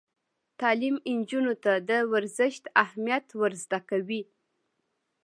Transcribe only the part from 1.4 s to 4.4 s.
ته د ورزش اهمیت ور زده کوي.